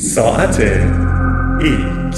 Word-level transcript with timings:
ساعت 0.00 0.56
X 1.60 2.16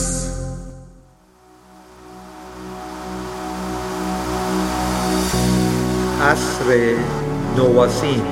عصر 6.22 6.94
نواسین 7.56 8.22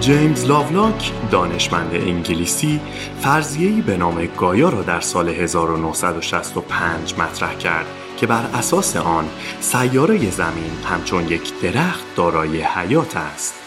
جیمز 0.00 0.44
لاولاک 0.44 1.12
دانشمند 1.30 1.94
انگلیسی 1.94 2.80
فرضیه‌ای 3.20 3.80
به 3.80 3.96
نام 3.96 4.26
گایا 4.26 4.68
را 4.68 4.82
در 4.82 5.00
سال 5.00 5.28
1965 5.28 7.14
مطرح 7.18 7.54
کرد 7.54 7.86
که 8.16 8.26
بر 8.26 8.44
اساس 8.54 8.96
آن 8.96 9.28
سیاره 9.60 10.30
زمین 10.30 10.72
همچون 10.84 11.28
یک 11.28 11.60
درخت 11.60 12.04
دارای 12.16 12.62
حیات 12.62 13.16
است. 13.16 13.59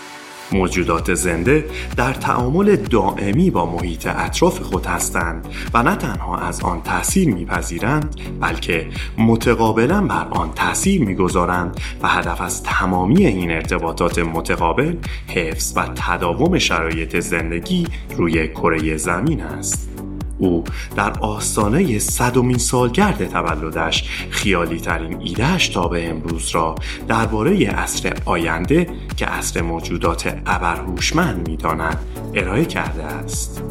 موجودات 0.54 1.14
زنده 1.14 1.66
در 1.98 2.14
تعامل 2.14 2.76
دائمی 2.76 3.50
با 3.50 3.66
محیط 3.66 4.08
اطراف 4.08 4.60
خود 4.60 4.86
هستند 4.86 5.48
و 5.74 5.84
نه 5.84 5.96
تنها 5.96 6.38
از 6.38 6.62
آن 6.62 6.82
تأثیر 6.82 7.34
میپذیرند 7.34 8.16
بلکه 8.40 8.88
متقابلا 9.18 10.02
بر 10.02 10.28
آن 10.32 10.52
تأثیر 10.56 11.02
می‌گذارند 11.02 11.80
و 12.04 12.08
هدف 12.08 12.42
از 12.42 12.64
تمامی 12.64 13.26
این 13.26 13.52
ارتباطات 13.52 14.20
متقابل 14.20 14.96
حفظ 15.28 15.74
و 15.76 15.88
تداوم 15.96 16.60
شرایط 16.60 17.20
زندگی 17.20 17.88
روی 18.18 18.48
کره 18.48 18.98
زمین 18.98 19.42
است. 19.42 19.93
او. 20.38 20.64
در 20.96 21.20
آستانه 21.20 22.00
صدومین 22.00 22.58
سالگرد 22.58 23.30
تولدش 23.30 24.10
خیالی 24.30 24.80
ترین 24.80 25.22
ایدهش 25.22 25.68
تا 25.68 25.88
به 25.88 26.10
امروز 26.10 26.50
را. 26.50 26.76
درباره 27.08 27.68
عصر 27.68 28.14
آینده 28.26 28.88
که 29.18 29.26
عصر 29.26 29.62
موجودات 29.62 30.38
ابرهوشمند 30.46 31.50
می‌داند 31.50 32.00
ارائه 32.34 32.66
کرده 32.66 33.04
است. 33.04 33.64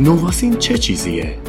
نواسین 0.00 0.56
چه 0.56 0.78
چیزیه؟ 0.78 1.41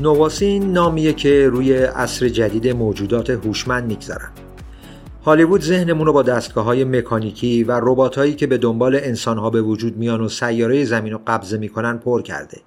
نواسین 0.00 0.72
نامیه 0.72 1.12
که 1.12 1.48
روی 1.48 1.74
عصر 1.74 2.28
جدید 2.28 2.68
موجودات 2.68 3.30
هوشمند 3.30 3.84
می‌گذارن. 3.84 4.30
هالیوود 5.24 5.60
ذهنمون 5.60 6.06
رو 6.06 6.12
با 6.12 6.22
دستگاه 6.22 6.64
های 6.64 6.84
مکانیکی 6.84 7.64
و 7.64 7.80
ربات 7.82 8.18
هایی 8.18 8.34
که 8.34 8.46
به 8.46 8.58
دنبال 8.58 8.94
انسان 8.94 9.38
ها 9.38 9.50
به 9.50 9.62
وجود 9.62 9.96
میان 9.96 10.20
و 10.20 10.28
سیاره 10.28 10.84
زمین 10.84 11.12
رو 11.12 11.20
قبضه 11.26 11.58
می‌کنن 11.58 11.98
پر 11.98 12.22
کرده. 12.22 12.60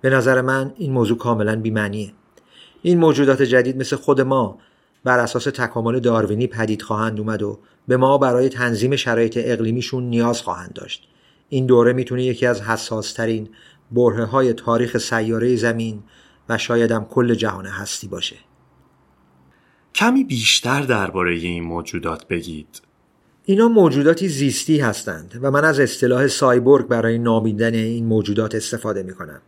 به 0.00 0.10
نظر 0.10 0.40
من 0.40 0.72
این 0.76 0.92
موضوع 0.92 1.18
کاملا 1.18 1.60
بیمعنیه. 1.60 2.12
این 2.82 2.98
موجودات 2.98 3.42
جدید 3.42 3.76
مثل 3.76 3.96
خود 3.96 4.20
ما 4.20 4.58
بر 5.04 5.18
اساس 5.18 5.44
تکامل 5.44 6.00
داروینی 6.00 6.46
پدید 6.46 6.82
خواهند 6.82 7.20
اومد 7.20 7.42
و 7.42 7.58
به 7.88 7.96
ما 7.96 8.18
برای 8.18 8.48
تنظیم 8.48 8.96
شرایط 8.96 9.38
اقلیمیشون 9.40 10.02
نیاز 10.02 10.42
خواهند 10.42 10.72
داشت. 10.72 11.08
این 11.48 11.66
دوره 11.66 11.92
می‌تونه 11.92 12.24
یکی 12.24 12.46
از 12.46 12.62
حساسترین 12.62 13.48
بره 13.92 14.24
های 14.24 14.52
تاریخ 14.52 14.98
سیاره 14.98 15.56
زمین 15.56 16.02
و 16.48 16.58
شایدم 16.58 17.04
کل 17.04 17.34
جهان 17.34 17.66
هستی 17.66 18.08
باشه 18.08 18.36
کمی 19.94 20.24
بیشتر 20.24 20.82
درباره 20.82 21.34
این 21.34 21.64
موجودات 21.64 22.28
بگید 22.28 22.82
اینا 23.48 23.68
موجوداتی 23.68 24.28
زیستی 24.28 24.78
هستند 24.78 25.38
و 25.42 25.50
من 25.50 25.64
از 25.64 25.80
اصطلاح 25.80 26.26
سایبورگ 26.26 26.86
برای 26.86 27.18
نامیدن 27.18 27.74
این 27.74 28.06
موجودات 28.06 28.54
استفاده 28.54 29.02
می 29.02 29.14
کنم. 29.14 29.40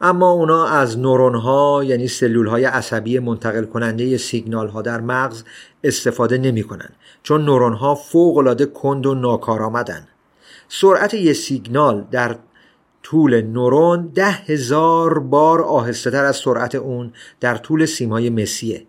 اما 0.00 0.30
اونا 0.30 0.66
از 0.66 0.98
نورون 0.98 1.34
ها 1.34 1.84
یعنی 1.84 2.08
سلول 2.08 2.46
های 2.46 2.64
عصبی 2.64 3.18
منتقل 3.18 3.64
کننده 3.64 4.16
سیگنال 4.16 4.68
ها 4.68 4.82
در 4.82 5.00
مغز 5.00 5.44
استفاده 5.84 6.38
نمی 6.38 6.62
کنن 6.62 6.88
چون 7.22 7.44
نورون 7.44 7.72
ها 7.72 7.94
فوق 7.94 8.36
العاده 8.36 8.66
کند 8.66 9.06
و 9.06 9.14
ناکارآمدن. 9.14 10.08
سرعت 10.68 11.14
یه 11.14 11.32
سیگنال 11.32 12.04
در 12.10 12.36
طول 13.04 13.40
نورون 13.42 14.10
ده 14.14 14.30
هزار 14.30 15.18
بار 15.18 15.62
آهسته 15.62 16.10
تر 16.10 16.24
از 16.24 16.36
سرعت 16.36 16.74
اون 16.74 17.12
در 17.40 17.56
طول 17.56 17.86
سیمای 17.86 18.30
مسیه. 18.30 18.86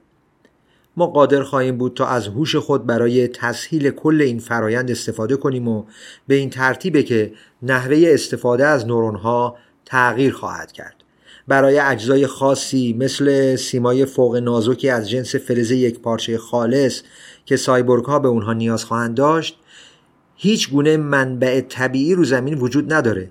ما 0.98 1.08
قادر 1.08 1.44
خواهیم 1.44 1.78
بود 1.78 1.94
تا 1.94 2.06
از 2.06 2.28
هوش 2.28 2.56
خود 2.56 2.86
برای 2.86 3.28
تسهیل 3.28 3.92
کل 3.92 4.22
این 4.22 4.40
فرایند 4.40 4.92
استفاده 4.92 5.36
کنیم 5.36 5.68
و 5.68 5.84
به 6.28 6.36
این 6.36 6.50
ترتیبه 6.50 7.04
که 7.04 7.34
نحوه 7.64 8.04
استفاده 8.08 8.66
از 8.66 8.88
نورون 8.88 9.16
ها 9.16 9.58
تغییر 9.86 10.34
خواهد 10.34 10.72
کرد. 10.72 10.96
برای 11.48 11.80
اجزای 11.80 12.28
خاصی 12.28 12.96
مثل 13.00 13.56
سیمای 13.56 14.06
فوق 14.06 14.36
نازکی 14.36 14.90
از 14.90 15.10
جنس 15.10 15.36
فلز 15.36 15.72
یک 15.72 16.00
پارچه 16.00 16.38
خالص 16.38 17.02
که 17.46 17.58
سایبورگ 17.58 18.06
ها 18.06 18.20
به 18.20 18.28
اونها 18.28 18.54
نیاز 18.54 18.86
خواهند 18.86 19.16
داشت 19.16 19.60
هیچ 20.36 20.70
گونه 20.70 20.98
منبع 20.98 21.62
طبیعی 21.62 22.16
رو 22.16 22.24
زمین 22.24 22.54
وجود 22.54 22.94
نداره. 22.94 23.30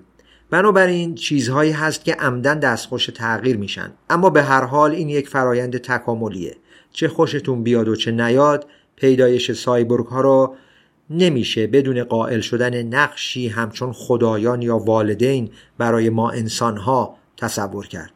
بنابراین 0.55 1.15
چیزهایی 1.15 1.71
هست 1.71 2.05
که 2.05 2.13
عمدن 2.13 2.59
دستخوش 2.59 3.05
تغییر 3.05 3.57
میشن. 3.57 3.91
اما 4.09 4.29
به 4.29 4.43
هر 4.43 4.63
حال 4.63 4.91
این 4.91 5.09
یک 5.09 5.29
فرایند 5.29 5.77
تکاملیه. 5.77 6.55
چه 6.91 7.07
خوشتون 7.07 7.63
بیاد 7.63 7.87
و 7.87 7.95
چه 7.95 8.11
نیاد 8.11 8.67
پیدایش 8.95 9.51
سایبورگ 9.51 10.05
ها 10.05 10.21
رو 10.21 10.55
نمیشه 11.09 11.67
بدون 11.67 12.03
قائل 12.03 12.39
شدن 12.39 12.83
نقشی 12.83 13.47
همچون 13.47 13.93
خدایان 13.93 14.61
یا 14.61 14.77
والدین 14.77 15.49
برای 15.77 16.09
ما 16.09 16.29
انسان 16.29 16.77
ها 16.77 17.17
تصور 17.37 17.87
کرد. 17.87 18.11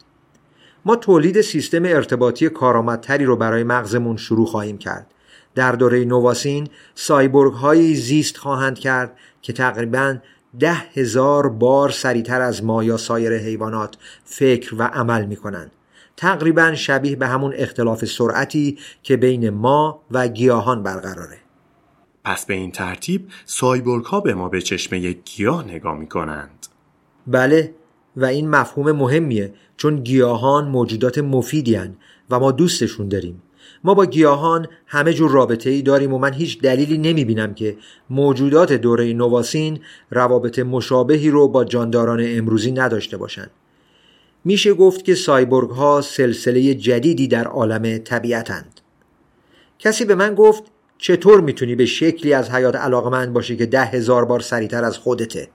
ما 0.86 0.96
تولید 0.96 1.42
سیستم 1.42 1.86
ارتباطی 1.86 2.50
کارآمدتری 2.50 3.26
رو 3.26 3.36
برای 3.36 3.64
مغزمون 3.64 4.18
شروع 4.18 4.46
خواهیم 4.46 4.78
کرد. 4.78 5.08
در 5.56 5.72
دوره 5.72 6.06
نواسین 6.06 6.68
سایبورگ 6.96 7.54
هایی 7.54 7.96
زیست 7.96 8.38
خواهند 8.38 8.80
کرد 8.80 9.18
که 9.42 9.54
تقریباً 9.54 10.18
ده 10.60 10.74
هزار 10.74 11.50
بار 11.50 11.90
سریعتر 11.90 12.42
از 12.42 12.64
ما 12.64 12.84
یا 12.84 12.98
سایر 12.98 13.38
حیوانات 13.38 13.98
فکر 14.24 14.76
و 14.76 14.84
عمل 14.84 15.26
می 15.26 15.36
کنند. 15.36 15.72
تقریبا 16.18 16.76
شبیه 16.76 17.16
به 17.16 17.28
همون 17.28 17.54
اختلاف 17.56 18.06
سرعتی 18.06 18.78
که 19.04 19.18
بین 19.18 19.50
ما 19.50 20.02
و 20.12 20.28
گیاهان 20.28 20.84
برقراره. 20.84 21.38
پس 22.24 22.46
به 22.46 22.54
این 22.54 22.72
ترتیب 22.72 23.28
سایبورگ 23.46 24.06
ها 24.06 24.20
به 24.20 24.34
ما 24.34 24.50
به 24.50 24.62
چشمه 24.62 25.12
گیاه 25.12 25.68
نگاه 25.68 25.98
می 25.98 26.08
کنند 26.08 26.68
بله 27.28 27.74
و 28.16 28.26
این 28.26 28.50
مفهوم 28.50 28.92
مهمیه 28.92 29.54
چون 29.78 30.04
گیاهان 30.04 30.68
موجودات 30.68 31.18
مفیدی 31.18 31.80
و 32.30 32.40
ما 32.40 32.52
دوستشون 32.52 33.08
داریم. 33.08 33.42
ما 33.84 33.94
با 33.94 34.06
گیاهان 34.06 34.68
همه 34.88 35.14
جور 35.14 35.32
رابطه 35.32 35.70
ای 35.70 35.82
داریم 35.82 36.14
و 36.14 36.18
من 36.18 36.34
هیچ 36.34 36.62
دلیلی 36.62 36.98
نمی 36.98 37.26
بینم 37.26 37.54
که 37.54 37.78
موجودات 38.10 38.74
دوره 38.74 39.14
نواسین 39.14 39.80
روابط 40.12 40.60
مشابهی 40.60 41.30
رو 41.30 41.48
با 41.48 41.66
جانداران 41.66 42.20
امروزی 42.24 42.72
نداشته 42.72 43.18
باشند. 43.18 43.52
میشه 44.46 44.74
گفت 44.74 45.06
که 45.06 45.16
سایبورگ 45.16 45.70
ها 45.70 46.02
سلسله 46.02 46.74
جدیدی 46.74 47.28
در 47.28 47.48
عالم 47.48 47.98
طبیعتند. 47.98 48.82
کسی 49.80 50.06
به 50.06 50.16
من 50.16 50.36
گفت 50.36 50.64
چطور 50.98 51.42
می‌تونی 51.42 51.76
به 51.76 51.86
شکلی 51.86 52.34
از 52.34 52.52
حیات 52.52 52.76
علاقمند 52.76 53.34
باشی 53.34 53.58
که 53.58 53.66
ده 53.66 53.86
هزار 53.86 54.26
بار 54.26 54.40
سریعتر 54.40 54.84
از 54.84 54.98
خودته؟ 54.98 55.48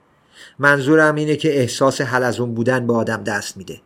منظورم 0.59 1.15
اینه 1.15 1.37
که 1.37 1.59
احساس 1.61 2.01
حلزون 2.01 2.55
بودن 2.55 2.87
به 2.87 2.93
آدم 2.93 3.23
دست 3.25 3.57
میده. 3.57 3.81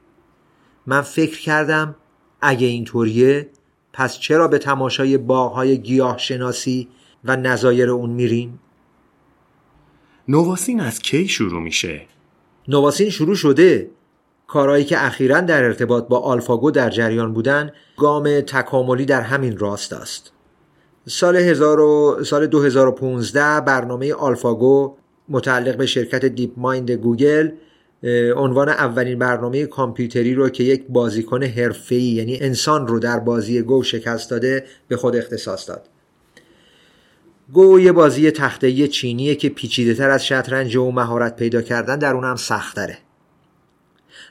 من 0.87 1.01
فکر 1.01 1.41
کردم 1.41 1.97
اگه 2.41 2.67
اینطوریه 2.67 3.49
پس 3.93 4.19
چرا 4.19 4.49
به 4.49 4.59
تماشای 4.59 5.19
باغهای 5.19 5.79
گیاه 5.79 6.19
شناسی 6.19 6.89
و 7.25 7.37
نظایر 7.37 7.91
اون 7.91 8.11
میریم؟ 8.11 8.61
Novacene 10.29 10.81
از 10.81 10.99
کی 10.99 11.29
شروع 11.29 11.63
میشه؟ 11.63 12.01
Novacene 12.69 13.11
شروع 13.11 13.35
شده 13.35 13.91
کارهایی 14.47 14.85
که 14.85 15.07
اخیرا 15.07 15.41
در 15.41 15.65
ارتباط 15.65 16.09
با 16.09 16.19
AlphaGo 16.19 16.71
در 16.71 16.91
جریان 16.91 17.33
بودن 17.33 17.73
گام 17.97 18.41
تکاملی 18.41 19.05
در 19.05 19.21
همین 19.21 19.59
راستاست 19.59 20.33
سال, 21.07 21.37
هزار 21.37 21.81
و... 21.81 22.25
سال 22.25 22.47
2015 22.47 23.61
برنامه 23.61 24.15
AlphaGo 24.15 24.97
متعلق 25.29 25.77
به 25.77 25.87
شرکت 25.87 26.25
DeepMind 26.25 26.91
گوگل 26.91 27.51
عنوان 28.37 28.69
اولین 28.69 29.19
برنامه 29.19 29.67
کامپیوتری 29.67 30.35
رو 30.35 30.49
که 30.49 30.65
یک 30.65 30.85
بازیکن 30.89 31.43
حرفه‌ای 31.43 32.03
یعنی 32.03 32.39
انسان 32.41 32.87
رو 32.87 32.99
در 32.99 33.19
بازی 33.19 33.63
گو 33.63 33.83
شکست 33.83 34.31
داده 34.31 34.65
به 34.89 34.97
خود 34.97 35.17
اختصاص 35.17 35.69
داد. 35.69 35.89
گو 37.53 37.81
یه 37.81 37.93
بازی 37.93 38.31
تخته‌ای 38.31 38.89
چینیه 38.89 39.35
که 39.35 39.49
پیچیده 39.49 39.95
تر 39.95 40.11
از 40.11 40.27
شطرنج 40.27 40.77
و 40.77 40.91
مهارت 40.91 41.37
پیدا 41.37 41.63
کردن 41.63 41.99
در 41.99 42.15
اونم 42.15 42.37
سختره 42.37 42.99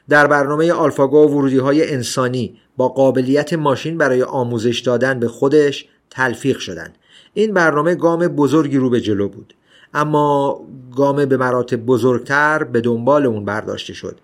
در 0.10 0.28
برنامه 0.28 0.72
آلفاگو 0.72 1.18
ورودی 1.18 1.58
های 1.58 1.94
انسانی 1.94 2.60
با 2.78 2.88
قابلیت 2.88 3.54
ماشین 3.54 3.98
برای 3.98 4.24
آموزش 4.24 4.80
دادن 4.80 5.20
به 5.20 5.28
خودش 5.28 5.88
تلفیق 6.10 6.60
شدند 6.60 6.96
این 7.34 7.54
برنامه 7.54 7.96
گام 7.96 8.28
بزرگی 8.28 8.78
رو 8.78 8.90
به 8.90 9.02
جلو 9.02 9.30
بود. 9.30 9.54
اما 9.94 10.62
گام 10.96 11.26
به 11.26 11.38
مراتب 11.38 11.78
بزرگتر 11.78 12.64
به 12.64 12.82
دنبال 12.82 13.26
اون 13.26 13.46
برداشته 13.46 13.94
شد. 13.94 14.20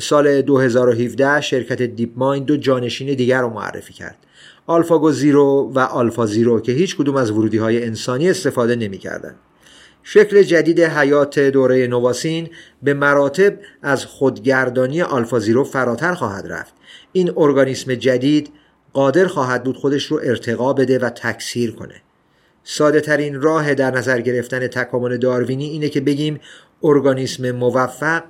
سال 0.00 0.42
2017 0.42 1.40
شرکت 1.40 1.82
دیپ 1.82 2.10
مایند 2.16 2.46
دو 2.46 2.56
جانشین 2.56 3.14
دیگر 3.14 3.40
رو 3.40 3.48
معرفی 3.48 3.92
کرد. 3.92 4.16
آلفاگو 4.66 5.12
زیرو 5.12 5.72
و 5.74 5.78
آلفا 5.78 6.26
زیرو 6.26 6.60
که 6.60 6.72
هیچ 6.72 6.96
کدوم 6.96 7.16
از 7.16 7.30
ورودی 7.30 7.58
های 7.58 7.84
انسانی 7.84 8.30
استفاده 8.30 8.76
نمی 8.76 8.98
کردن. 8.98 9.34
شکل 10.02 10.42
جدید 10.42 10.80
حیات 10.80 11.38
دوره 11.38 11.86
نواسین 11.86 12.48
به 12.82 12.94
مراتب 12.94 13.58
از 13.82 14.06
خودگردانی 14.06 15.02
آلفا 15.02 15.38
زیرو 15.38 15.64
فراتر 15.64 16.14
خواهد 16.14 16.46
رفت. 16.46 16.74
این 17.12 17.32
ارگانیسم 17.36 17.94
جدید 17.94 18.50
قادر 18.92 19.26
خواهد 19.26 19.64
بود 19.64 19.76
خودش 19.76 20.06
رو 20.06 20.20
ارتقا 20.22 20.72
بده 20.72 20.98
و 20.98 21.10
تکثیر 21.10 21.70
کنه. 21.70 21.94
ساده 22.64 23.00
ترین 23.00 23.40
راه 23.40 23.74
در 23.74 23.90
نظر 23.90 24.20
گرفتن 24.20 24.66
تکامل 24.66 25.16
داروینی 25.16 25.64
اینه 25.64 25.88
که 25.88 26.00
بگیم 26.00 26.40
ارگانیسم 26.82 27.50
موفق 27.50 28.22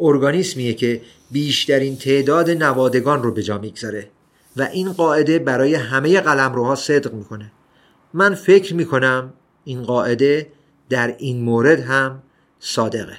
ارگانیسمیه 0.00 0.74
که 0.74 1.00
بیشترین 1.30 1.96
تعداد 1.96 2.50
نوادگان 2.50 3.22
رو 3.22 3.32
به 3.32 3.42
جا 3.42 3.58
می‌گذاره 3.58 4.10
و 4.56 4.62
این 4.62 4.92
قاعده 4.92 5.38
برای 5.38 5.74
همه 5.74 6.20
قلمروها 6.20 6.74
صدق 6.74 7.14
می‌کنه. 7.14 7.52
من 8.14 8.34
فکر 8.34 8.74
می‌کنم 8.74 9.32
این 9.64 9.82
قاعده 9.82 10.52
در 10.88 11.14
این 11.18 11.40
مورد 11.40 11.80
هم 11.80 12.22
صادقه. 12.58 13.16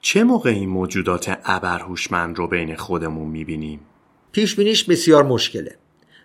چه 0.00 0.24
موقع 0.24 0.50
این 0.50 0.68
موجودات 0.68 1.38
ابرهوشمند 1.44 2.38
رو 2.38 2.48
بین 2.48 2.76
خودمون 2.76 3.28
می‌بینیم؟ 3.28 3.80
پیش 4.32 4.56
بینیش 4.56 4.84
بسیار 4.84 5.24
مشکله. 5.24 5.76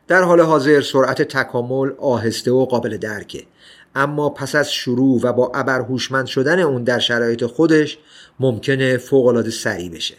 در 0.07 0.23
حال 0.23 0.41
حاضر 0.41 0.81
سرعت 0.81 1.21
تکامل 1.21 1.91
آهسته 1.99 2.51
و 2.51 2.65
قابل 2.65 2.97
درکه. 2.97 3.43
اما 3.95 4.29
پس 4.29 4.55
از 4.55 4.73
شروع 4.73 5.19
و 5.23 5.33
با 5.33 5.51
ابرهوشمند 5.55 6.25
شدن 6.25 6.59
اون 6.59 6.83
در 6.83 6.99
شرایط 6.99 7.45
خودش 7.45 7.97
ممکنه 8.39 8.97
فوقالعاده 8.97 9.49
سریع 9.49 9.91
بشه. 9.91 10.15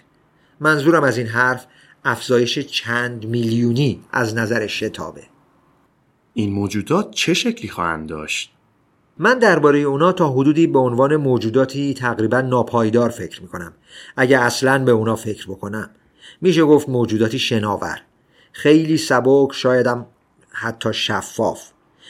منظورم 0.61 1.05
از 1.05 1.19
این 1.19 1.27
حرف 1.27 1.67
افزایش 2.05 2.59
چند 2.59 3.27
میلیونی 3.27 4.01
از 4.13 4.35
نظر 4.35 4.67
شتابه. 4.67 5.23
این 6.35 6.53
موجودات 6.53 7.11
چه 7.11 7.35
شکلی 7.35 7.69
خواهند 7.69 8.09
داشت؟ 8.09 8.53
من 9.19 9.39
درباره 9.39 9.79
اونا 9.79 10.13
تا 10.13 10.33
حدودی 10.33 10.67
به 10.67 10.79
عنوان 10.79 11.17
موجوداتی 11.17 11.95
تقریبا 11.95 12.41
ناپایدار 12.41 13.11
فکر 13.11 13.43
می‌کنم. 13.43 13.73
اگه 14.17 14.39
اصلا 14.39 14.85
به 14.85 14.93
اونا 14.93 15.17
فکر 15.17 15.47
بکنم. 15.47 15.91
میشه 16.41 16.65
گفت 16.65 16.89
موجوداتی 16.89 17.39
شناور. 17.39 18.03
خیلی 18.57 18.97
سبک 18.97 19.53
شایدم 19.53 20.07
حتی 20.51 20.93
شفاف. 20.93 21.63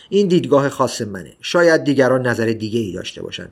این 0.09 0.29
دیدگاه 0.29 0.69
خاص 0.69 1.03
منه. 1.03 1.37
شاید 1.41 1.85
دیگران 1.85 2.27
نظر 2.27 2.47
دیگه 2.47 2.81
ای 2.81 2.93
داشته 2.93 3.23
باشن. 3.23 3.49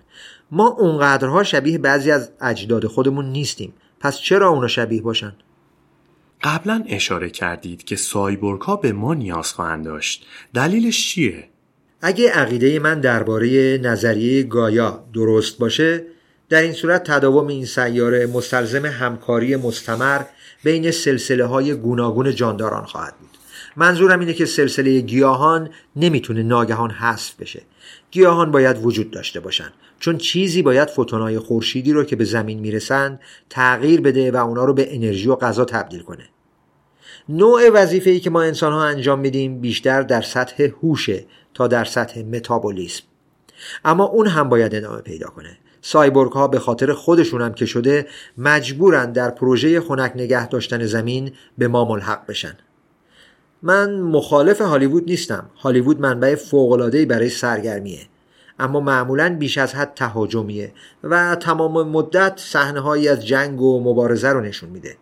ما 0.50 0.69
اونقدرها 0.69 1.43
شبیه 1.43 1.79
بعضی 1.79 2.11
از 2.11 2.31
اجداد 2.41 2.87
خودمون 2.87 3.25
نیستیم. 3.32 3.75
پس 4.00 4.19
چرا 4.19 4.49
اونا 4.49 4.69
شبیه 4.69 5.02
باشن؟ 5.02 5.37
قبلا 6.43 6.85
اشاره 6.88 7.31
کردید 7.31 7.85
که 7.85 7.96
سایبورگ 7.96 8.61
ها 8.61 8.76
به 8.76 8.93
ما 8.93 9.14
نیاز 9.14 9.52
خواهند 9.52 9.85
داشت. 9.85 10.26
دلیلش 10.55 11.08
چیه؟ 11.08 11.49
اگه 12.00 12.31
عقیده 12.31 12.79
من 12.79 13.00
درباره 13.00 13.79
نظریه 13.82 14.43
گایا 14.43 15.05
درست 15.14 15.58
باشه 15.58 16.05
در 16.49 16.62
این 16.62 16.73
صورت 16.73 17.11
تداوم 17.11 17.47
این 17.47 17.67
سیاره 17.67 18.26
مستلزم 18.26 18.87
همکاری 18.87 19.56
مستمر 19.56 20.20
بین 20.64 20.90
سلسله 20.90 21.44
های 21.44 21.75
گوناگون 21.75 22.34
جانداران 22.34 22.84
خواهد 22.84 23.14
بود. 23.20 23.31
منظورم 23.76 24.20
اینه 24.20 24.32
که 24.32 24.46
سلسله 24.46 25.00
گیاهان 25.00 25.70
نمی‌تونه 25.96 26.43
ناگهان 26.43 26.90
حذف 26.90 27.34
بشه. 27.40 27.62
گیاهان 28.11 28.50
باید 28.50 28.76
وجود 28.82 29.11
داشته 29.11 29.40
باشن 29.40 29.72
چون 30.00 30.19
چیزی 30.19 30.62
باید 30.62 30.88
فوتونای 30.88 31.38
خورشیدی 31.38 31.93
رو 31.93 32.05
که 32.05 32.16
به 32.16 32.25
زمین 32.25 32.61
می‌رسن 32.61 33.20
تغییر 33.50 34.00
بده 34.00 34.31
و 34.31 34.37
اونا 34.37 34.64
رو 34.64 34.75
به 34.75 34.94
انرژی 34.94 35.28
و 35.28 35.37
غذا 35.37 35.64
تبدیل 35.64 36.02
کنه. 36.02 36.28
نوع 37.28 37.70
وظیفه 37.70 38.11
ای 38.11 38.20
که 38.20 38.31
ما 38.31 38.43
انسان 38.43 38.72
ها 38.72 38.84
انجام 38.84 39.20
میدیم 39.20 39.61
بیشتر 39.61 40.02
در 40.02 40.22
سطح 40.22 40.69
هوشه 40.82 41.25
تا 41.55 41.66
در 41.66 41.84
سطح 41.84 42.22
متابولیسم. 42.22 43.02
اما 43.84 44.05
اون 44.05 44.26
هم 44.26 44.49
باید 44.49 44.75
ادامه 44.75 45.00
پیدا 45.00 45.28
کنه. 45.28 45.58
سایبورگ 45.86 46.32
ها 46.32 46.48
به 46.48 46.58
خاطر 46.58 46.92
خودشون 46.92 47.42
هم 47.42 47.54
که 47.54 47.66
شده 47.66 48.06
مجبورن 48.38 49.12
در 49.12 49.31
پروژه 49.31 49.81
خنک 49.81 50.12
نگه 50.16 50.48
داشتن 50.48 50.86
زمین 50.86 51.32
به 51.58 51.69
ما 51.69 51.84
ملحق 51.84 52.26
بشن. 52.26 52.56
من 53.62 54.00
مخالف 54.00 54.60
هالیوود 54.60 55.04
نیستم. 55.04 55.50
هالیوود 55.56 56.00
منبع 56.00 56.34
فوق‌العاده‌ای 56.34 57.06
برای 57.06 57.28
سرگرمیه. 57.28 58.00
اما 58.58 58.81
معمولا 58.81 59.36
بیش 59.38 59.58
از 59.58 59.75
حد 59.75 59.92
تهاجمیه 59.94 60.72
و 61.04 61.36
تمام 61.36 61.88
مدت 61.88 62.32
صحنه‌هایی 62.37 63.08
از 63.08 63.26
جنگ 63.26 63.60
و 63.60 63.80
مبارزه 63.84 64.28
رو 64.28 64.40
نشون 64.40 64.70
میده. 64.70 64.96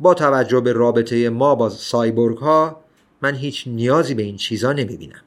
با 0.00 0.14
توجه 0.14 0.60
به 0.60 0.72
رابطه 0.72 1.30
ما 1.30 1.54
با 1.54 1.68
سایبورگ 1.68 2.38
ها 2.38 2.80
من 3.22 3.34
هیچ 3.34 3.64
نیازی 3.66 4.14
به 4.14 4.22
این 4.22 4.36
چیزا 4.36 4.72
نمی‌بینم. 4.72 5.22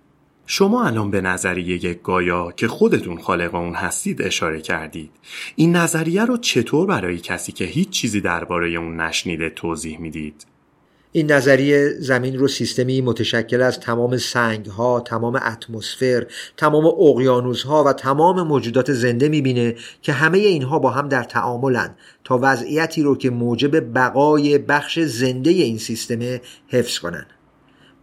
شما 0.54 0.86
الان 0.86 1.12
به 1.12 1.22
نظریه 1.22 1.94
گایا 1.94 2.52
که 2.52 2.68
خودتون 2.68 3.18
خالق 3.18 3.56
اون 3.56 3.74
هستید 3.74 4.22
اشاره 4.22 4.62
کردید 4.62 5.12
این 5.56 5.76
نظریه 5.76 6.26
رو 6.26 6.38
چطور 6.38 6.88
برای 6.88 7.18
کسی 7.18 7.52
که 7.52 7.66
هیچ 7.66 7.90
چیزی 7.90 8.22
درباره 8.22 8.70
اون 8.70 9.02
نشنیده 9.02 9.50
توضیح 9.50 10.00
می‌دید 10.00 10.46
این 11.12 11.32
نظریه 11.32 11.90
زمین 12.00 12.38
رو 12.38 12.48
سیستمی 12.48 13.02
متشکل 13.02 13.62
از 13.62 13.80
تمام 13.80 14.18
سنگ 14.18 14.66
ها، 14.66 15.00
تمام 15.00 15.36
اتمسفر، 15.36 16.26
تمام 16.58 16.86
اقیانوس 16.86 17.64
ها 17.64 17.84
و 17.84 17.94
تمام 17.94 18.48
موجودات 18.48 18.94
زنده 18.94 19.30
می‌بینه 19.30 19.76
که 20.02 20.14
همه 20.14 20.38
اینها 20.38 20.80
با 20.80 20.90
هم 20.90 21.10
در 21.10 21.24
تعاملن 21.24 21.96
تا 22.24 22.40
وضعیتی 22.42 23.04
رو 23.04 23.18
که 23.18 23.30
موجب 23.30 23.94
بقای 23.94 24.58
بخش 24.58 25.00
زنده 25.00 25.50
این 25.50 25.78
سیستمه 25.78 26.42
حفظ 26.68 27.00
کنن. 27.00 27.26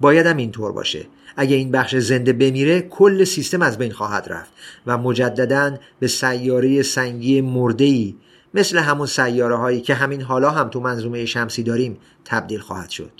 باید 0.00 0.26
هم 0.26 0.36
اینطور 0.36 0.72
باشه. 0.72 1.06
اگه 1.36 1.56
این 1.56 1.70
بخش 1.70 1.96
زنده 1.96 2.32
بمیره 2.32 2.80
کل 2.80 3.24
سیستم 3.24 3.62
از 3.62 3.78
بین 3.78 3.92
خواهد 3.92 4.26
رفت 4.28 4.52
و 4.86 4.98
مجددا 4.98 5.76
به 6.00 6.08
سیاره 6.08 6.82
سنگی 6.82 7.40
مردهی 7.40 8.16
مثل 8.54 8.78
همون 8.78 9.06
سیاره 9.06 9.56
هایی 9.56 9.80
که 9.80 9.94
همین 9.94 10.22
حالا 10.22 10.50
هم 10.50 10.68
تو 10.68 10.80
منظومه 10.80 11.24
شمسی 11.26 11.62
داریم 11.62 11.98
تبدیل 12.24 12.60
خواهد 12.60 12.90
شد. 12.90 13.12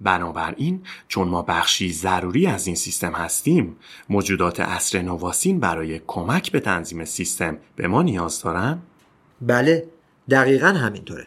بنابراین 0.00 0.82
چون 1.08 1.28
ما 1.28 1.42
بخشی 1.42 1.92
ضروری 1.92 2.46
از 2.46 2.66
این 2.66 2.76
سیستم 2.76 3.12
هستیم 3.12 3.76
موجودات 4.08 4.60
اصر 4.60 5.02
نواسین 5.02 5.60
برای 5.60 6.00
کمک 6.06 6.52
به 6.52 6.60
تنظیم 6.60 7.04
سیستم 7.04 7.58
به 7.76 7.88
ما 7.88 8.02
نیاز 8.02 8.42
دارن؟ 8.42 8.78
بله 9.40 9.86
دقیقا 10.30 10.66
همینطوره. 10.66 11.26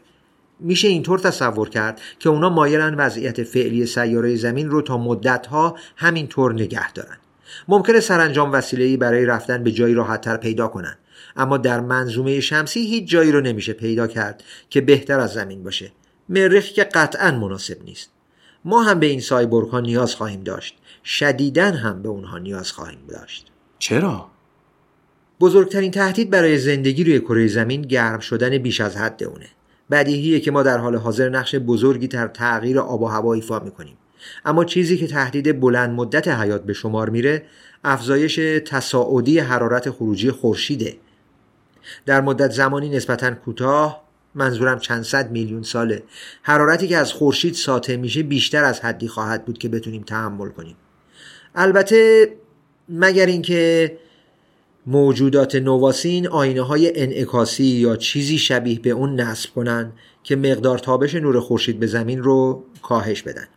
میشه 0.59 0.87
اینطور 0.87 1.19
تصور 1.19 1.69
کرد 1.69 2.01
که 2.19 2.29
اونا 2.29 2.49
مایلن 2.49 2.95
وضعیت 2.95 3.43
فعلی 3.43 3.85
سیاره 3.85 4.35
زمین 4.35 4.69
رو 4.69 4.81
تا 4.81 4.97
مدتها 4.97 5.77
همینطور 5.95 6.53
نگه 6.53 6.91
دارن. 6.91 7.17
ممکنه 7.67 7.99
سرانجام 7.99 8.51
وسیله‌ای 8.51 8.97
برای 8.97 9.25
رفتن 9.25 9.63
به 9.63 9.71
جایی 9.71 9.93
راحتتر 9.93 10.37
پیدا 10.37 10.67
کنن. 10.67 10.97
اما 11.35 11.57
در 11.57 11.79
منظومه 11.79 12.39
شمسی 12.39 12.79
هیچ 12.79 13.09
جایی 13.09 13.31
رو 13.31 13.41
نمیشه 13.41 13.73
پیدا 13.73 14.07
کرد 14.07 14.43
که 14.69 14.81
بهتر 14.81 15.19
از 15.19 15.33
زمین 15.33 15.63
باشه. 15.63 15.91
مریخ 16.29 16.65
که 16.65 16.83
قطعا 16.83 17.31
مناسب 17.31 17.83
نیست. 17.85 18.09
ما 18.65 18.83
هم 18.83 18.99
به 18.99 19.05
این 19.05 19.19
سایبورگ 19.19 19.69
ها 19.69 19.79
نیاز 19.79 20.15
خواهیم 20.15 20.43
داشت. 20.43 20.77
شدیدن 21.03 21.73
هم 21.73 22.01
به 22.01 22.09
اونها 22.09 22.37
نیاز 22.37 22.71
خواهیم 22.71 22.99
داشت. 23.07 23.47
چرا؟ 23.79 24.27
بزرگترین 25.39 25.91
تهدید 25.91 26.29
برای 26.29 26.57
زندگی 26.57 27.03
روی 27.03 27.19
کره 27.19 27.47
زمین 27.47 27.81
گرم 27.81 28.19
شدن 28.19 28.57
بیش 28.57 28.81
از 28.81 28.97
حد 28.97 29.23
اونه. 29.23 29.47
بدیهیه 29.91 30.39
که 30.39 30.51
ما 30.51 30.63
در 30.63 30.77
حال 30.77 30.95
حاضر 30.95 31.29
نقش 31.29 31.55
بزرگی 31.55 32.07
در 32.07 32.27
تغییر 32.27 32.79
آب 32.79 33.01
و 33.01 33.05
هوا 33.05 33.33
ایفا 33.33 33.59
می‌کنیم. 33.59 33.97
اما 34.45 34.65
چیزی 34.65 34.97
که 34.97 35.07
تهدید 35.07 35.59
بلند 35.59 35.89
مدت 35.89 36.27
حیات 36.27 36.63
به 36.63 36.73
شمار 36.73 37.09
میره 37.09 37.45
افزایش 37.83 38.35
تصاعدی 38.65 39.39
حرارت 39.39 39.89
خروجی 39.89 40.31
خورشیده. 40.31 40.97
در 42.05 42.21
مدت 42.21 42.51
زمانی 42.51 42.89
نسبتا 42.89 43.31
کوتاه 43.31 44.05
منظورم 44.35 44.79
چند 44.79 45.03
صد 45.03 45.31
میلیون 45.31 45.63
ساله. 45.63 46.03
حرارتی 46.41 46.87
که 46.87 46.97
از 46.97 47.13
خورشید 47.13 47.53
ساطع 47.53 47.95
میشه 47.95 48.23
بیشتر 48.23 48.63
از 48.63 48.79
حدی 48.79 49.07
خواهد 49.07 49.45
بود 49.45 49.57
که 49.57 49.69
بتونیم 49.69 50.03
تحمل 50.03 50.49
کنیم. 50.49 50.75
البته 51.55 52.29
مگر 52.89 53.25
اینکه 53.25 53.97
موجودات 54.87 55.55
نواسین 55.55 56.27
آینه 56.27 56.61
های 56.61 57.01
انعکاسی 57.01 57.63
یا 57.63 57.95
چیزی 57.95 58.37
شبیه 58.37 58.79
به 58.79 58.89
اون 58.89 59.21
نصب 59.21 59.49
کنن 59.53 59.91
که 60.23 60.35
مقدار 60.35 60.79
تابش 60.79 61.15
نور 61.15 61.39
خورشید 61.39 61.79
به 61.79 61.87
زمین 61.87 62.23
رو 62.23 62.63
کاهش 62.81 63.21
بدن. 63.21 63.47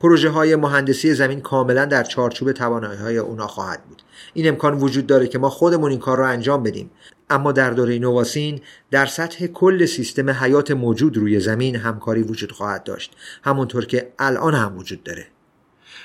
پروژه 0.00 0.28
های 0.28 0.56
مهندسی 0.56 1.14
زمین 1.14 1.40
کاملا 1.40 1.84
در 1.84 2.02
چارچوب 2.02 2.52
توانایی 2.52 2.98
های 2.98 3.18
اونا 3.18 3.46
خواهد 3.46 3.84
بود. 3.84 4.02
این 4.34 4.48
امکان 4.48 4.78
وجود 4.78 5.06
داره 5.06 5.26
که 5.26 5.38
ما 5.38 5.50
خودمون 5.50 5.90
این 5.90 6.00
کار 6.00 6.18
رو 6.18 6.26
انجام 6.26 6.62
بدیم. 6.62 6.90
اما 7.30 7.52
در 7.52 7.70
دوره 7.70 7.98
نواسین 7.98 8.60
در 8.90 9.06
سطح 9.06 9.46
کل 9.46 9.86
سیستم 9.86 10.30
حیات 10.30 10.70
موجود 10.70 11.16
روی 11.16 11.40
زمین 11.40 11.76
همکاری 11.76 12.22
وجود 12.22 12.52
خواهد 12.52 12.84
داشت. 12.84 13.16
همونطور 13.42 13.86
که 13.86 14.12
الان 14.18 14.54
هم 14.54 14.78
وجود 14.78 15.02
داره. 15.02 15.26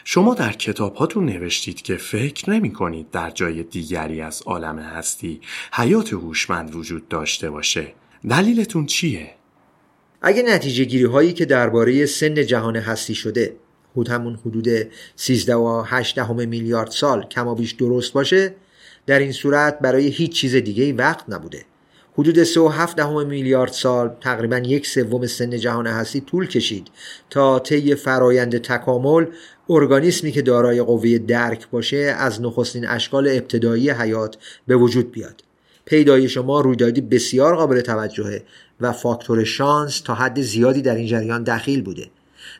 شما 0.03 0.33
در 0.33 0.53
کتاب 0.53 0.95
هاتون 0.95 1.25
نوشتید 1.25 1.81
که 1.81 1.95
فکر 1.95 2.49
نمی 2.49 2.73
کنید 2.73 3.11
در 3.11 3.29
جای 3.29 3.63
دیگری 3.63 4.21
از 4.21 4.41
عالم 4.45 4.79
هستی 4.79 5.41
حیات 5.73 6.13
هوشمند 6.13 6.75
وجود 6.75 7.07
داشته 7.07 7.49
باشه 7.49 7.93
دلیلتون 8.29 8.85
چیه؟ 8.85 9.31
اگه 10.21 10.43
نتیجه 10.43 10.83
گیری 10.83 11.05
هایی 11.05 11.33
که 11.33 11.45
درباره 11.45 12.05
سن 12.05 12.45
جهان 12.45 12.75
هستی 12.75 13.15
شده 13.15 13.55
حدود 13.91 14.09
همون 14.09 14.39
حدود 14.45 14.67
13 15.15 15.55
و 15.55 15.83
8 15.87 16.19
میلیارد 16.19 16.91
سال 16.91 17.23
کما 17.23 17.55
بیش 17.55 17.71
درست 17.71 18.13
باشه 18.13 18.55
در 19.05 19.19
این 19.19 19.31
صورت 19.31 19.79
برای 19.79 20.07
هیچ 20.07 20.31
چیز 20.31 20.55
دیگه 20.55 20.93
وقت 20.93 21.25
نبوده 21.29 21.65
حدود 22.13 22.43
3.7 22.43 22.99
میلیارد 23.27 23.71
سال 23.71 24.15
تقریبا 24.21 24.57
یک 24.57 24.87
سوم 24.87 25.27
سن 25.27 25.57
جهان 25.57 25.87
هستی 25.87 26.21
طول 26.21 26.47
کشید 26.47 26.87
تا 27.29 27.59
طی 27.59 27.95
فرایند 27.95 28.57
تکامل 28.57 29.25
ارگانیسمی 29.69 30.31
که 30.31 30.41
دارای 30.41 30.81
قوه 30.81 31.17
درک 31.17 31.69
باشه 31.69 32.15
از 32.17 32.41
نخستین 32.41 32.87
اشکال 32.87 33.27
ابتدایی 33.27 33.89
حیات 33.89 34.37
به 34.67 34.75
وجود 34.75 35.11
بیاد. 35.11 35.43
پیدایش 35.85 36.37
ما 36.37 36.61
رویدادی 36.61 37.01
بسیار 37.01 37.55
قابل 37.55 37.81
توجهه 37.81 38.43
و 38.81 38.91
فاکتور 38.91 39.43
شانس 39.43 39.99
تا 39.99 40.13
حد 40.13 40.41
زیادی 40.41 40.81
در 40.81 40.95
این 40.95 41.07
جریان 41.07 41.43
دخیل 41.43 41.81
بوده. 41.81 42.09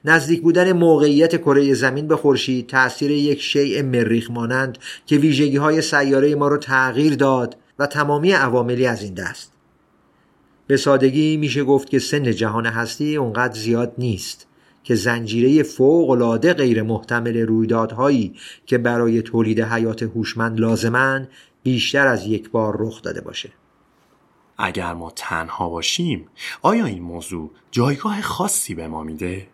نزدیک 0.06 0.42
بودن 0.42 0.72
موقعیت 0.72 1.42
کره 1.42 1.74
زمین 1.74 2.08
به 2.08 2.16
خورشید 2.16 2.68
تاثیر 2.68 3.12
یک 3.12 3.42
شیء 3.42 3.84
مریخ 3.84 4.32
مانند 4.32 4.78
که 5.06 5.18
ویژگی 5.18 5.58
های 5.58 5.82
سیاره 5.82 6.36
ما 6.36 6.48
رو 6.48 6.58
تغییر 6.58 7.16
داد 7.16 7.56
و 7.80 7.88
تمامی 7.88 8.32
عواملی 8.32 8.86
از 8.86 9.04
این 9.04 9.13
دست. 9.13 9.51
به 10.68 10.78
سادگی 10.78 11.38
میشه 11.38 11.63
گفت 11.63 11.89
که 11.89 12.00
سن 12.00 12.32
جهان 12.32 12.66
هستی 12.66 13.16
اونقدر 13.16 13.60
زیاد 13.60 13.94
نیست. 13.98 14.49
که 14.89 14.96
زنجیره 14.96 15.63
فوق 15.63 16.10
العاده 16.10 16.53
غیر 16.53 16.81
محتمل 16.81 17.38
رویدادهایی 17.38 18.34
که 18.65 18.77
برای 18.77 19.22
تولید 19.22 19.62
حیات 19.62 20.03
هوشمند 20.03 20.60
لازمن 20.60 21.27
بیشتر 21.63 22.08
از 22.08 22.27
یک 22.27 22.51
بار 22.51 22.75
رخ 22.79 23.01
داده 23.01 23.22
باشه 23.22 23.50
اگر 24.58 24.93
ما 24.93 25.12
تنها 25.15 25.69
باشیم 25.69 26.27
آیا 26.62 26.86
این 26.86 27.03
موضوع 27.03 27.51
جایگاه 27.72 28.22
خاصی 28.22 28.75
به 28.75 28.88
ما 28.88 29.03
میده؟ 29.03 29.48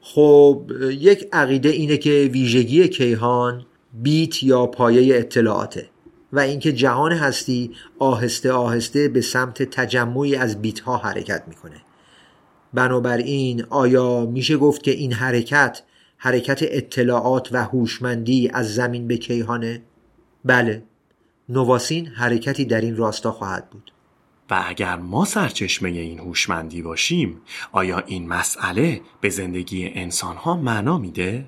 خب 0.00 0.70
یک 0.90 1.28
عقیده 1.32 1.68
اینه 1.68 1.96
که 1.96 2.30
ویژگی 2.32 2.88
کیهان 2.88 3.66
بیت 3.92 4.42
یا 4.42 4.66
پایه 4.66 5.18
اطلاعاته 5.18 5.88
و 6.32 6.40
اینکه 6.40 6.72
جهان 6.72 7.12
هستی 7.12 7.70
آهسته 7.98 8.52
آهسته 8.52 9.08
به 9.08 9.20
سمت 9.20 9.62
تجمعی 9.62 10.36
از 10.36 10.62
بیت 10.62 10.80
ها 10.80 10.96
حرکت 10.96 11.42
می‌کنه 11.48 11.80
بنابراین 12.74 13.64
آیا 13.70 14.26
میشه 14.26 14.56
گفت 14.56 14.82
که 14.82 14.90
این 14.90 15.12
حرکت 15.12 15.82
حرکت 16.16 16.58
اطلاعات 16.62 17.48
و 17.52 17.64
هوشمندی 17.64 18.50
از 18.52 18.74
زمین 18.74 19.08
به 19.08 19.16
کیهانه؟ 19.16 19.82
بله. 20.44 20.82
نواسین 21.48 22.06
حرکتی 22.06 22.64
در 22.64 22.80
این 22.80 22.96
راستا 22.96 23.32
خواهد 23.32 23.70
بود. 23.70 23.92
و 24.50 24.64
اگر 24.66 24.96
ما 24.96 25.24
سرچشمه 25.24 25.88
این 25.88 26.18
هوشمندی 26.18 26.82
باشیم 26.82 27.40
آیا 27.72 27.98
این 28.06 28.28
مسئله 28.28 29.00
به 29.20 29.28
زندگی 29.28 29.90
انسان 29.94 30.36
ها 30.36 30.56
معنا 30.56 30.98
میده؟ 30.98 31.44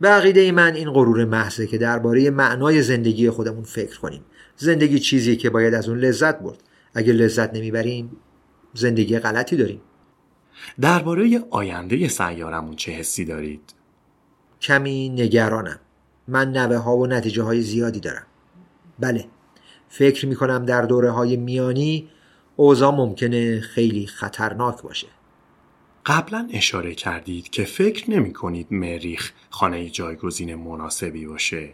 به 0.00 0.08
عقیده 0.08 0.52
من 0.52 0.74
این 0.74 0.90
غرور 0.90 1.24
محضه 1.24 1.66
که 1.66 1.78
درباره 1.78 2.30
معنای 2.30 2.82
زندگی 2.82 3.30
خودمون 3.30 3.62
فکر 3.62 4.00
کنیم. 4.00 4.24
زندگی 4.56 4.98
چیزی 4.98 5.36
که 5.36 5.50
باید 5.50 5.74
از 5.74 5.88
اون 5.88 5.98
لذت 5.98 6.38
برد. 6.38 6.62
اگر 6.94 7.12
لذت 7.12 7.54
نمی‌بریم 7.54 8.16
زندگی 8.74 9.18
غلطی 9.18 9.56
داریم. 9.56 9.80
درباره 10.80 11.40
آینده 11.50 12.08
سیارمون 12.08 12.76
چه 12.76 12.92
حسی 12.92 13.24
دارید؟ 13.24 13.74
کمی 14.60 15.08
نگرانم. 15.08 15.78
من 16.28 16.52
نوه 16.52 16.76
ها 16.76 16.96
و 16.96 17.06
نتیجه 17.06 17.42
های 17.42 17.60
زیادی 17.60 18.00
دارم. 18.00 18.26
بله 18.98 19.24
فکر 19.88 20.26
می 20.26 20.36
کنم 20.36 20.64
در 20.64 20.82
دوره 20.82 21.10
های 21.10 21.36
میانی 21.36 22.08
اوضاع 22.56 22.94
ممکنه 22.94 23.60
خیلی 23.60 24.06
خطرناک 24.06 24.82
باشه. 24.82 25.06
قبلا 26.06 26.48
اشاره 26.52 26.94
کردید 26.94 27.48
که 27.48 27.64
فکر 27.64 28.10
نمی 28.10 28.32
کنید 28.32 28.66
مریخ 28.70 29.32
خانه 29.50 29.90
جایگزین 29.90 30.54
مناسبی 30.54 31.26
باشه. 31.26 31.70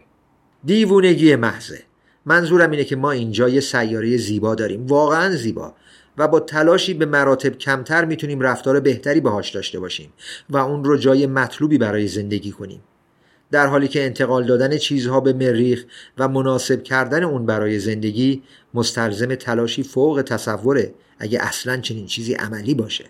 دیوونگی 0.64 1.36
محضه. 1.36 1.82
منظورم 2.26 2.70
اینه 2.70 2.84
که 2.84 2.96
ما 2.96 3.10
اینجا 3.10 3.48
یه 3.48 3.60
سیاره 3.60 4.16
زیبا 4.16 4.54
داریم. 4.54 4.86
واقعا 4.86 5.30
زیبا. 5.30 5.74
و 6.18 6.28
با 6.28 6.40
تلاشی 6.40 6.94
به 6.94 7.06
مراتب 7.06 7.58
کمتر 7.58 8.04
می‌تونیم 8.04 8.40
رفتار 8.40 8.80
بهتری 8.80 9.20
باهاش 9.20 9.50
داشته 9.50 9.80
باشیم 9.80 10.12
و 10.50 10.56
اون 10.56 10.84
رو 10.84 10.96
جای 10.96 11.26
مطلوبی 11.26 11.78
برای 11.78 12.08
زندگی 12.08 12.50
کنیم. 12.50 12.80
در 13.50 13.66
حالی 13.66 13.88
که 13.88 14.04
انتقال 14.04 14.46
دادن 14.46 14.76
چیزها 14.76 15.20
به 15.20 15.32
مریخ 15.32 15.84
و 16.18 16.28
مناسب 16.28 16.82
کردن 16.82 17.24
اون 17.24 17.46
برای 17.46 17.78
زندگی 17.78 18.42
مستلزم 18.74 19.34
تلاشی 19.34 19.82
فوق 19.82 20.22
تصوره 20.26 20.94
اگه 21.18 21.38
اصلا 21.42 21.76
چنین 21.76 22.06
چیزی 22.06 22.34
عملی 22.34 22.74
باشه. 22.74 23.04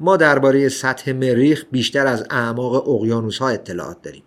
ما 0.00 0.16
درباره 0.16 0.68
سطح 0.68 1.12
مریخ 1.12 1.64
بیشتر 1.70 2.06
از 2.06 2.26
اعماق 2.30 2.88
اقیانوس 2.88 3.38
ها 3.38 3.48
اطلاعات 3.48 4.02
داریم. 4.02 4.22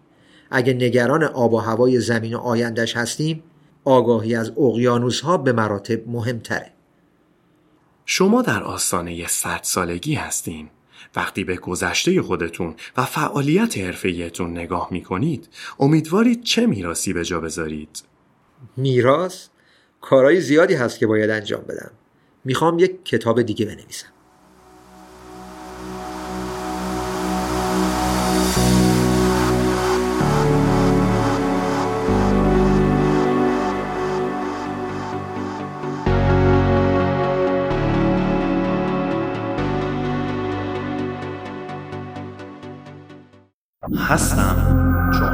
اگه 0.51 0.73
نگران 0.73 1.23
آب 1.23 1.53
و 1.53 1.57
هوای 1.57 1.99
زمین 1.99 2.33
و 2.33 2.37
آیندهش 2.37 2.97
هستیم 2.97 3.43
آگاهی 3.85 4.35
از 4.35 4.51
اقیانوس 4.57 5.21
ها 5.21 5.37
به 5.37 5.51
مراتب 5.51 6.07
مهمتره. 6.07 6.73
شما 8.11 8.41
در 8.41 8.63
آستانه 8.63 9.27
صد 9.27 9.59
سالگی 9.63 10.15
هستین. 10.15 10.69
وقتی 11.15 11.43
به 11.43 11.55
گذشته 11.55 12.21
خودتون 12.21 12.75
و 12.97 13.05
فعالیت 13.05 13.77
حرفیتون 13.77 14.51
نگاه 14.51 14.87
می‌کنید 14.91 15.49
امیدوارید 15.79 16.43
چه 16.43 16.65
میراسی 16.65 17.13
به 17.13 17.25
جا 17.25 17.39
بذارید؟ 17.39 18.03
میراث 18.77 19.47
کارهای 20.01 20.41
زیادی 20.41 20.73
هست 20.73 20.99
که 20.99 21.07
باید 21.07 21.29
انجام 21.29 21.61
بدم. 21.61 21.91
می‌خوام 22.45 22.79
یک 22.79 23.05
کتاب 23.05 23.41
دیگه 23.41 23.65
بنویسم. 23.65 24.07
هستم 43.97 44.55
چون 45.19 45.33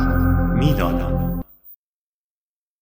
می‌دانم. 0.53 1.14